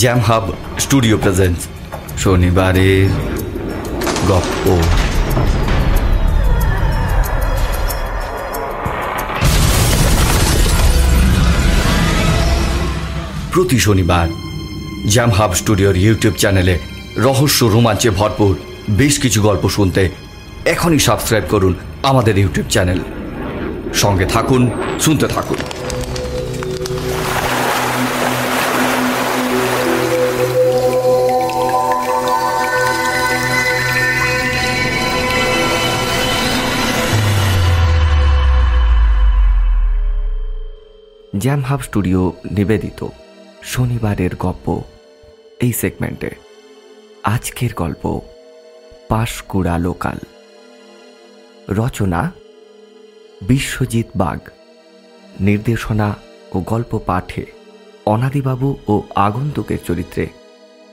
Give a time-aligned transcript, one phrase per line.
[0.00, 0.44] Jam hub
[0.78, 1.58] studio presence
[2.18, 3.08] শনিবারের
[4.28, 4.64] গপ্প
[13.52, 14.28] প্রতি শনিবার
[15.06, 16.78] জ্যাম হাব স্টুডিওর ইউটিউব চ্যানেলে
[17.16, 18.54] রহস্য রোমাঞ্চে ভরপুর
[18.90, 20.02] বেশ কিছু গল্প শুনতে
[20.64, 23.00] এখনই সাবস্ক্রাইব করুন আমাদের ইউটিউব চ্যানেল
[23.94, 25.56] সঙ্গে থাকুন, শুনতে থাকুন।
[41.38, 43.06] জ্যাম হাব স্টুডিও নিবেদিত
[43.62, 44.82] শনিবারের গল্প
[45.60, 46.30] এই সেগমেন্টে
[47.24, 48.20] আজকের গল্প
[49.08, 50.18] পাশকুড়া লোকাল
[51.68, 52.32] রচনা
[53.42, 54.38] বিশ্বজিৎ বাগ।
[55.40, 56.14] নির্দেশনা
[56.52, 57.46] ও গল্প পাঠে
[58.06, 60.26] অনাদিবাবু ও আগন্তুকের চরিত্রে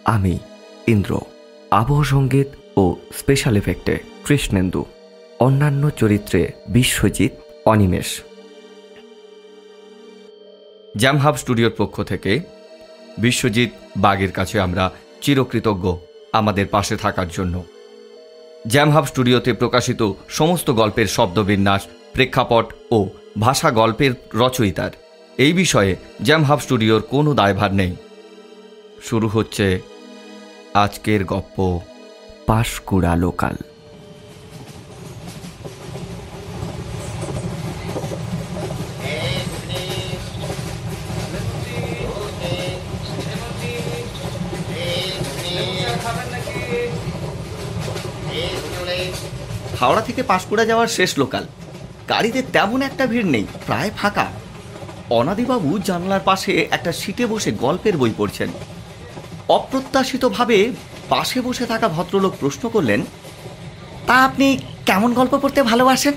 [0.06, 0.40] আমি,
[0.88, 1.20] ইন্দ্র।
[1.72, 2.48] আবহ সংগীত
[2.78, 4.86] ও স্পেশাল এফেক্টে কৃষ্ণেন্দু।
[5.40, 7.32] অন্যান্য চরিত্রে বিশ্বজিৎ,
[7.66, 8.22] অনিমেষ।
[10.98, 12.40] জ্যাম হাব স্টুডিওর পক্ষ থেকে
[13.18, 15.86] বিশ্বজিৎ বাগের কাছে আমরা চিরকৃতজ্ঞ
[16.34, 17.64] আমাদের পাশে থাকার জন্য।
[18.68, 21.82] জ্যাম হাব স্টুডিওতে প্রকাশিত সমস্ত গল্পের শব্দবিন্যাস,
[22.14, 23.10] প্রেক্ষাপট ও
[23.40, 24.92] ভাষা গল্পের রচয়িতার।
[25.38, 27.96] এই বিষয়ে জ্যাম হাব স্টুডিওর কোনো দায়ভার নেই।
[29.04, 29.82] শুরু হচ্ছে
[30.74, 31.58] আজকের গপ্প
[32.48, 33.56] পাশকুড়া লোকাল।
[49.80, 51.44] হাওড়া থেকে পাঁশকুড়া যাওয়ার শেষ লোকাল।
[52.10, 54.28] গাড়িতে তেমন একটা ভিড় নেই, প্রায় ফাঁকা।
[55.10, 58.50] অনাদিবাবু জানলার পাশে একটা সিটে বসে গল্পের বই পড়ছেন।
[59.58, 60.58] অপ্রত্যাশিতভাবে
[61.10, 63.02] পাশে বসে থাকা ভদ্রলোক প্রশ্ন করলেন,
[64.08, 64.48] তা আপনি
[64.86, 66.14] কেমন গল্প পড়তে ভালোবাসেন?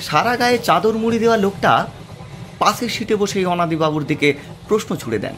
[0.00, 1.72] সারা গায়ে চাদর মুড়ি দেওয়া লোকটা
[2.58, 4.28] পাশের সিটে বসেই অনাদিবাবুর দিকে
[4.68, 5.34] প্রশ্ন ছুড়ে দেন।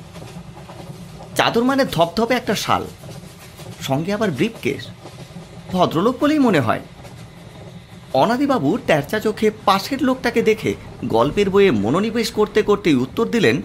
[1.36, 2.82] চাদর মানে ধপধপে একটা শাল,
[3.88, 4.82] সঙ্গে আবার ব্রিফকেস।
[5.72, 6.80] ভদ্রলোক বলেই মনে হয়।
[8.14, 10.74] অনাদিবাবু ট্যারচা চোখে পাশের লোকটাকে দেখে
[11.04, 13.62] গল্পের বইয়ে মনোনিবেশ করতে করতেই উত্তর দিলেন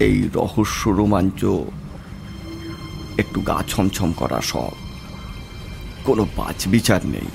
[0.00, 1.44] এই রহস্য রোমাঞ্চ
[3.18, 4.70] একটু গা ছমছম করা সব।
[6.04, 7.26] কোনো বাজ বিচার নেই।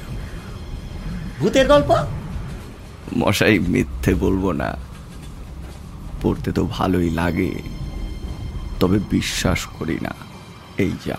[1.39, 2.05] ভূতের গল্প?
[3.17, 4.77] মশাই মিথ্যে বলব না।
[6.21, 7.55] পড়তে তো ভালোই লাগে
[8.79, 10.13] তবে বিশ্বাস করি না।
[10.77, 11.17] এই যা।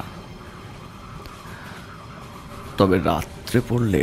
[2.79, 4.03] তবে রাত্রে পড়লে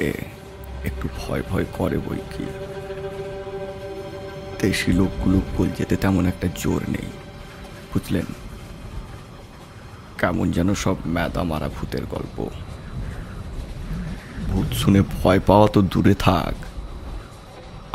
[0.89, 2.45] একটু ভয় ভয় করে বই কি।
[4.61, 7.09] দেশি লোকগুলো বল যেতে তেমন একটা জোর নেই,
[7.91, 8.27] বুঝলেন?
[10.19, 12.37] কেমন যেন সব ম্যাদা মারা ভূতের গল্প।
[14.49, 16.55] ভূত শুনে ভয় পাওয়া তো দূরে থাক,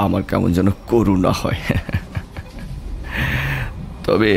[0.04, 1.62] আমার কেমন যেন করুণা হয়।
[4.06, 4.32] তবে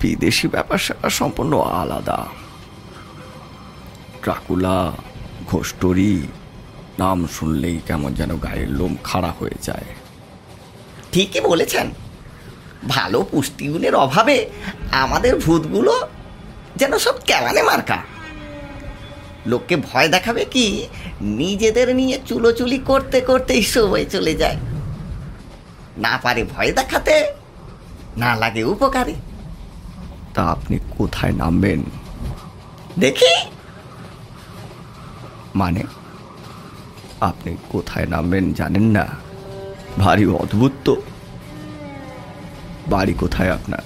[0.00, 2.18] বিদেশি ব্যাপার স্যাপার সম্পূর্ণ আলাদা।
[4.22, 4.76] Dracula
[5.46, 6.26] ghost story.
[6.98, 9.84] নাম শুনলেই কেমন যেন গায়ের লোম খাড়া হয়ে যায়।
[11.12, 11.90] ঠিকই বলেছেন।
[12.88, 14.50] ভালো পুষ্টিগুণের অভাবে
[14.92, 16.08] আমাদের ভূতগুলো
[16.76, 17.98] যেন সব কেমানে মার্কা।
[19.46, 20.88] লোককে ভয় দেখাবে কি?
[21.20, 24.56] নিজেদের নিয়ে চুলোচুলি করতে করতেই সময় চলে যায়।
[25.98, 27.32] না পারে ভয় দেখাতে,
[28.16, 29.14] না লাগে উপকারে।
[30.34, 31.82] তা আপনি কোথায় নামবেন?
[32.98, 33.53] দেখি।
[35.54, 35.82] মানে
[37.20, 39.08] আপনি কোথায় নামবেন জানেন না?
[39.98, 40.96] ভারী অদ্ভুত তো।
[42.88, 43.82] বাড়ি কোথায় আপনার?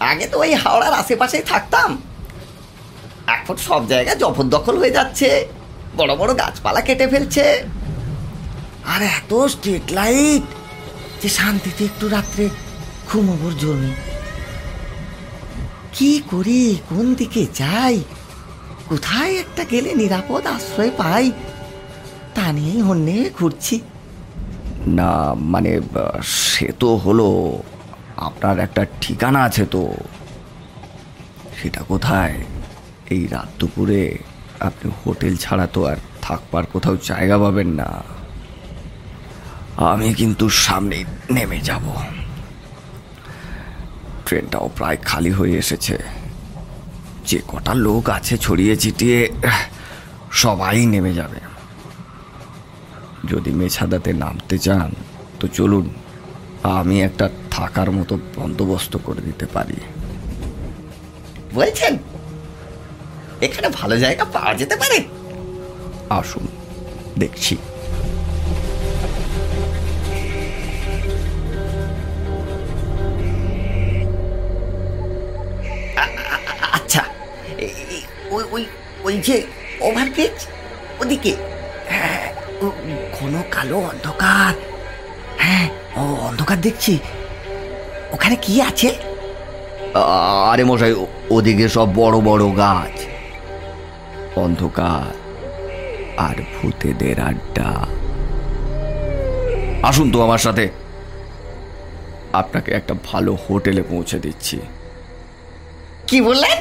[0.00, 2.02] আগে তো ওই হাওড়ার আশেপাশেই থাকতাম।
[3.26, 5.48] এখন সব জায়গা জবরদখল হয়ে যাচ্ছে।
[5.96, 7.64] বড় বড় গাছপালা কেটে ফেলছে।
[8.86, 10.42] আর এত স্ট্রিট লাইট
[11.22, 12.48] যে শান্তিতে একটু রাত্রে
[13.08, 13.92] ঘুমোবর জন্য
[15.92, 18.04] কি করি কোন দিকে যাই?
[18.92, 21.32] কোথায় একটা গেলে নিরাপদ আশ্রয় পাই?
[22.34, 23.80] তা নিয়েই হন্যে ঘুরছি।
[24.86, 25.80] না মানে
[26.24, 27.58] সে তো হলো,
[28.16, 29.94] আপনার একটা ঠিকানা আছে তো।
[31.62, 32.34] সেটা কোথায়?
[33.10, 34.18] এই রাত দুপুরে
[34.60, 38.02] আপনি হোটেল ছাড়া তো আর থাকবার কোথাও জায়গা পাবেন না।
[39.76, 41.84] আমি কিন্তু সামনে নেমে যাব।
[44.26, 46.21] ট্রেনটাও প্রায় খালি হয়ে এসেছে।
[47.26, 49.30] যে কটা লোক আছে ছড়িয়ে ছিটিয়ে
[50.32, 51.40] সবাই নেমে যাবে।
[53.24, 54.90] যদি মেছাদাতে নামতে চান
[55.40, 55.90] তো চলুন
[56.62, 59.76] আমি একটা থাকার মতো বন্দোবস্ত করে দিতে পারি।
[61.54, 61.98] বলছেন?
[63.40, 65.04] এখানে ভালো জায়গা পাওয়া যেতে পারে?
[66.10, 66.46] আসুন
[67.18, 67.56] দেখছি।
[78.34, 78.62] ওই ওই
[79.04, 79.36] ওই যে
[79.80, 80.36] ওভারব্রিজ
[81.02, 81.32] ওদিকে।
[81.88, 82.26] হ্যাঁ
[83.16, 84.52] ঘন কালো অন্ধকার।
[85.42, 86.92] হ্যাঁ ও অন্ধকার দেখছি।
[88.12, 88.88] ওখানে কি আছে?
[90.50, 90.92] আরে মশাই
[91.30, 92.96] ওদিকে সব বড় বড় গাছ।
[94.44, 95.12] অন্ধকার
[96.26, 97.70] আর ভূতেদের আড্ডা।
[99.88, 100.64] আসুন তো আমার সাথে।
[102.32, 104.56] আপনাকে একটা ভালো হোটেলে পৌঁছে দিচ্ছি।
[106.06, 106.58] কি বললেন?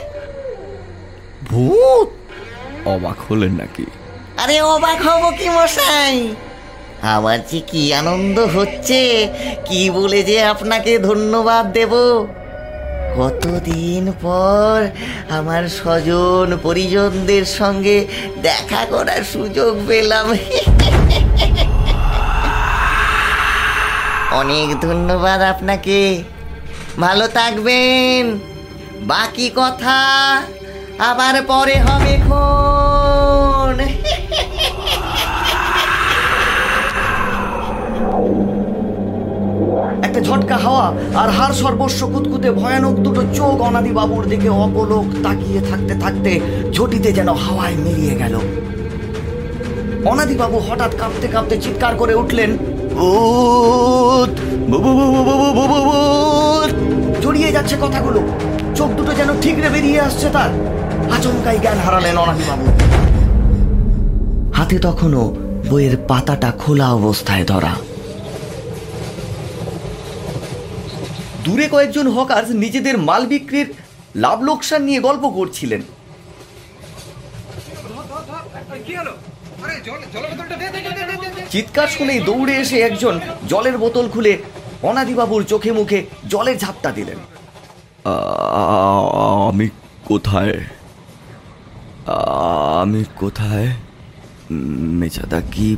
[1.51, 2.09] ভূত?
[2.87, 3.85] অবাক হলেন নাকি?
[4.37, 6.35] আরে অবাক হব কি মশাই?
[7.01, 9.29] আমার যে কি আনন্দ হচ্ছে,
[9.65, 11.93] কি বলে যে আপনাকে ধন্যবাদ দেব?
[13.17, 14.77] কতদিন পর
[15.29, 18.07] আমার স্বজন পরিজনদের সঙ্গে
[18.41, 20.27] দেখা করার সুযোগ পেলাম।
[24.31, 26.23] অনেক ধন্যবাদ আপনাকে।
[26.99, 28.39] ভালো থাকবেন।
[29.01, 29.99] বাকি কথা
[30.99, 33.77] আবার পরে হবে খন
[40.03, 45.61] একটা ঝটকা হাওয়া আর হার সর্বস্ব কুতকুতে ভয়ানক দুটো চোখ অনাদি বাবুর দিকে অপলোক তাকিয়ে
[45.61, 46.39] থাকতে থাকতে
[46.71, 48.35] ঝটিতে যেন হাওয়ায় মিলিয়ে গেল
[50.05, 52.57] অনাদি বাবু হঠাৎ কাঁপতে কাঁপতে চিৎকার করে উঠলেন!
[57.21, 58.21] জড়িয়ে যাচ্ছে কথাগুলো
[58.77, 60.51] চোখ দুটো যেন ঠিকরে বেরিয়ে আসছে তার।
[61.15, 62.17] আচমকাই জ্ঞান হারালেন
[62.49, 62.65] বাবু
[64.57, 65.23] হাতে তখনও
[65.69, 67.73] বইয়ের পাতাটা খোলা অবস্থায় ধরা।
[71.45, 73.67] দূরে কয়েকজন হকার্স নিজেদের মাল বিক্রির
[74.15, 75.81] লাভ লোকসান নিয়ে গল্প করছিলেন।
[81.53, 83.15] চিৎকার শুনেই দৌড়ে এসে একজন
[83.47, 84.33] জলের বোতল খুলে
[84.89, 87.19] অনাদিবাবুর চোখে মুখে জলের ঝাপটা দিলেন।
[88.05, 89.69] আমি
[90.05, 90.55] কোথায়?
[92.81, 93.69] আমি কোথায়?
[94.99, 95.77] মেচাদা কি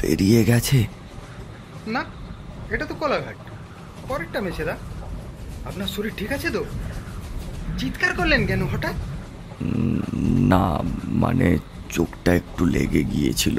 [0.00, 0.86] পেরিয়ে গেছে?
[1.86, 2.04] না
[2.70, 3.36] এটা তো কলাঘাট।
[4.08, 4.76] পরেরটা মেছেদা
[5.64, 6.64] আপনার শরীর ঠিক আছে তো?
[7.78, 8.96] চিৎকার করলেন কেন হঠাৎ?
[10.52, 10.62] না
[11.06, 11.58] মানে
[11.90, 13.58] চোখটা একটু লেগে গিয়েছিল।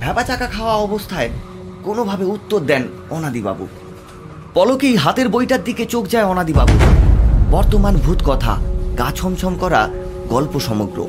[0.00, 1.30] ভেবা চাকা খাওয়া অবস্থায়
[1.84, 3.66] কোনোভাবে উত্তর দেন অনাদিবাবু।
[4.54, 6.72] পলকেই হাতের বইটার দিকে চোখ যায় অনাদিবাবু।
[7.50, 8.58] বর্তমান ভূত কথা,
[8.98, 9.88] গা ছমছম করা
[10.28, 11.08] গল্প সমগ্র।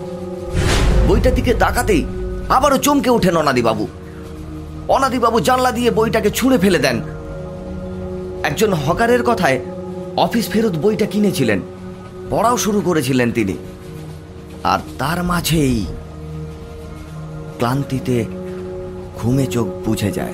[1.07, 2.06] বইটার দিকে তাকাতেই
[2.50, 3.88] আবারও চমকে ওঠেন অনাদিবাবু।
[4.88, 7.01] অনাদিবাবু জানলা দিয়ে বইটাকে ছুঁড়ে ফেলে দেন।
[8.44, 9.59] একজন হকারের কথায়
[10.18, 11.62] অফিস ফেরত বইটা কিনেছিলেন।
[12.30, 13.57] পড়াও শুরু করেছিলেন তিনি।
[14.63, 15.86] আর তার মাঝেই
[17.57, 18.25] ক্লান্তিতে
[19.15, 20.33] ঘুমে চোখ বুঝে যায়।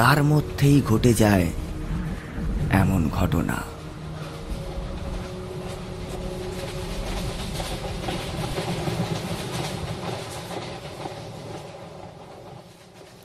[0.00, 1.46] তার মধ্যেই ঘটে যায়
[2.70, 3.56] এমন ঘটনা।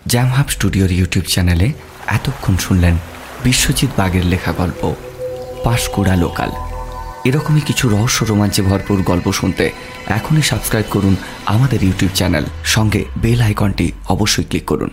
[0.07, 1.73] জ্যামহাব স্টুডিওর ইউটিউব চ্যানেলে
[2.07, 2.97] এতক্ষণ শুনলেন
[3.43, 4.93] বিশ্বজিৎ বাগের লেখা গল্প
[5.63, 6.51] পাশকুড়া লোকাল।
[7.25, 9.71] এরকমই কিছু রহস্য রোমাঞ্চে ভরপুর গল্প শুনতে
[10.07, 11.15] এখনই সাবস্ক্রাইব করুন
[11.45, 14.89] আমাদের ইউটিউব চ্যানেল। সঙ্গে বেল আইকনটি অবশ্যই ক্লিক করুন।